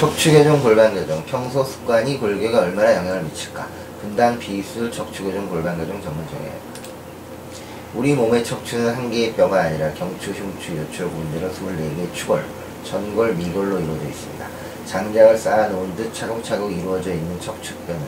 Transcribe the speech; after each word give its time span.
척추 0.00 0.32
교정 0.32 0.62
골반 0.62 0.94
교정 0.94 1.22
평소 1.26 1.62
습관이 1.62 2.16
골격에 2.16 2.56
얼마나 2.56 2.96
영향을 2.96 3.22
미칠까? 3.24 3.68
분당 4.00 4.38
비술 4.38 4.90
척추 4.90 5.24
교정 5.24 5.46
골반 5.46 5.76
교정 5.76 6.00
전문정이에요. 6.00 6.54
우리 7.92 8.14
몸의 8.14 8.42
척추는 8.42 8.94
한 8.94 9.10
개의 9.10 9.34
뼈가 9.34 9.60
아니라 9.60 9.92
경추, 9.92 10.30
흉추, 10.30 10.74
요추 10.74 11.04
문제로 11.04 11.50
24개의 11.52 12.14
추골, 12.14 12.42
전골, 12.82 13.34
미골로 13.34 13.78
이루어져 13.78 14.06
있습니다. 14.06 14.46
장작을 14.86 15.36
쌓아놓은 15.36 15.94
듯 15.96 16.14
차곡차곡 16.14 16.72
이루어져 16.72 17.12
있는 17.12 17.38
척추뼈는 17.38 18.00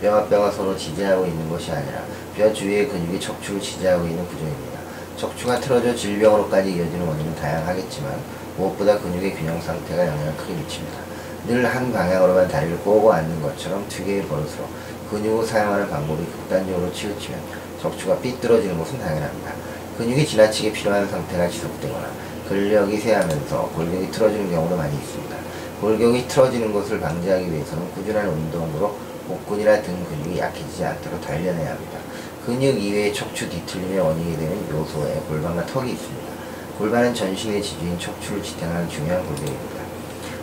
뼈와 0.00 0.26
뼈가 0.26 0.52
서로 0.52 0.76
지지하고 0.76 1.26
있는 1.26 1.50
것이 1.50 1.72
아니라 1.72 2.04
뼈 2.36 2.52
주위의 2.52 2.86
근육이 2.86 3.18
척추를 3.18 3.60
지지하고 3.60 4.06
있는 4.06 4.24
구조입니다. 4.28 4.78
척추가 5.16 5.58
틀어져 5.58 5.96
질병으로까지 5.96 6.70
이어지는 6.70 7.04
원인은 7.04 7.34
다양하겠지만 7.34 8.20
무엇보다 8.56 9.00
근육의 9.00 9.34
균형 9.34 9.60
상태가 9.60 10.06
영향을 10.06 10.36
크게 10.36 10.52
미칩니다. 10.52 11.10
늘 11.46 11.64
한 11.64 11.92
방향으로만 11.92 12.48
다리를 12.48 12.78
꼬고 12.78 13.12
앉는 13.12 13.40
것처럼 13.42 13.86
특유의 13.88 14.22
버릇으로 14.24 14.64
근육을 15.10 15.46
사용하는 15.46 15.88
방법이 15.88 16.24
극단적으로 16.24 16.92
치우치면 16.92 17.40
척추가 17.80 18.16
삐뚤어지는 18.18 18.78
것은 18.78 18.98
당연합니다. 18.98 19.52
근육이 19.98 20.26
지나치게 20.26 20.72
필요한 20.72 21.08
상태가 21.08 21.48
지속되거나 21.48 22.08
근력이 22.48 22.98
쇠하면서 22.98 23.70
골격이 23.74 24.10
틀어지는 24.10 24.50
경우도 24.50 24.76
많이 24.76 24.94
있습니다. 24.96 25.36
골격이 25.80 26.28
틀어지는 26.28 26.72
것을 26.72 27.00
방지하기 27.00 27.50
위해서는 27.52 27.90
꾸준한 27.94 28.28
운동으로 28.28 28.96
복근이나 29.28 29.80
등 29.82 30.04
근육이 30.04 30.38
약해지지 30.38 30.84
않도록 30.84 31.20
단련해야 31.20 31.70
합니다. 31.70 31.98
근육 32.44 32.80
이외의 32.82 33.14
척추 33.14 33.48
뒤틀림의 33.48 33.98
원인이 33.98 34.36
되는 34.36 34.68
요소에 34.70 35.14
골반과 35.28 35.66
턱이 35.66 35.92
있습니다. 35.92 36.30
골반은 36.78 37.14
전신의 37.14 37.62
지주인 37.62 37.98
척추를 37.98 38.42
지탱하는 38.42 38.88
중요한 38.88 39.24
골격입니다. 39.26 39.80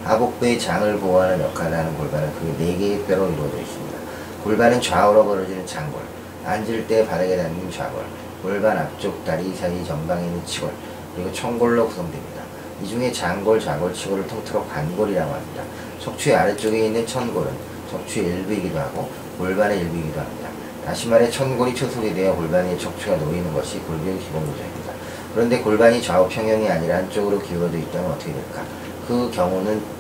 하복부의 0.08 0.58
장을 0.58 0.98
보호하는 1.00 1.42
역할을 1.42 1.78
하는 1.78 1.98
골반은 1.98 2.32
그 2.34 2.56
4개의 2.60 3.06
뼈로 3.06 3.30
이루어져 3.30 3.58
있습니다. 3.58 3.98
골반은 4.44 4.80
좌우로 4.80 5.26
벌어지는 5.26 5.66
장골, 5.66 6.02
앉을 6.46 6.88
때 6.88 7.06
바닥에 7.06 7.36
닿는 7.36 7.70
좌골, 7.70 8.04
골반 8.42 8.78
앞쪽 8.78 9.26
다리 9.26 9.54
사이 9.54 9.84
전방에 9.84 10.26
있는 10.26 10.46
치골, 10.46 10.72
그리고 11.14 11.32
청골로 11.34 11.88
구성됩니다. 11.88 12.44
이 12.82 12.88
중에 12.88 13.12
장골, 13.12 13.60
좌골, 13.60 13.94
치골을 13.94 14.28
통틀어 14.28 14.66
관골이라고 14.68 15.34
합니다. 15.34 15.64
척추의 16.00 16.36
아래쪽에 16.36 16.86
있는 16.86 17.06
천골은 17.06 17.52
척추의 17.92 18.28
일부이기도 18.28 18.80
하고 18.80 19.10
골반의 19.38 19.80
일부이기도 19.80 20.20
합니다. 20.20 20.50
다시 20.86 21.10
말해 21.10 21.30
천골이 21.30 21.76
초속이 21.76 22.14
되어 22.14 22.34
골반에 22.34 22.78
척추가 22.78 23.18
놓이는 23.18 23.54
것이 23.54 23.80
골격의 23.80 24.20
기본 24.20 24.46
구조입니다. 24.52 24.94
그런데 25.34 25.60
골반이 25.60 26.02
좌우 26.02 26.30
평형이 26.30 26.70
아니라 26.70 26.98
한쪽으로 26.98 27.42
기울어져 27.42 27.78
있다면 27.78 28.12
어떻게 28.12 28.32
될까? 28.32 28.64
그 29.08 29.30
경우는 29.34 29.97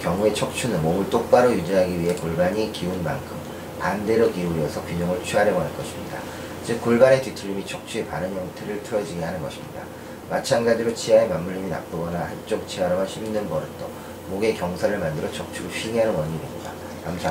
경우에 0.00 0.32
척추는 0.32 0.82
몸을 0.82 1.10
똑바로 1.10 1.52
유지하기 1.52 2.00
위해 2.00 2.14
골반이 2.14 2.72
기운 2.72 3.02
만큼 3.04 3.36
반대로 3.78 4.30
기울여서 4.32 4.84
균형을 4.84 5.22
취하려고 5.22 5.60
할 5.60 5.76
것입니다. 5.76 6.18
즉 6.64 6.80
골반의 6.82 7.22
뒤틀림이 7.22 7.64
척추의 7.66 8.06
바른 8.06 8.34
형태를 8.34 8.82
틀어지게 8.82 9.22
하는 9.22 9.40
것입니다. 9.42 9.82
마찬가지로 10.28 10.94
치아의 10.94 11.28
맞물림이 11.28 11.68
나쁘거나 11.68 12.20
한쪽 12.20 12.66
치아로만 12.68 13.06
씹는 13.06 13.48
버릇도 13.48 13.90
목의 14.30 14.54
경사를 14.56 14.96
만들어 14.98 15.30
척추를 15.32 15.70
휘게 15.70 16.00
하는 16.00 16.14
원인이 16.14 16.40
됩니다. 16.40 16.72
감사합니다. 17.04 17.30